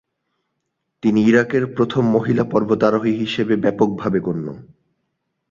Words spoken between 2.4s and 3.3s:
পর্বতারোহী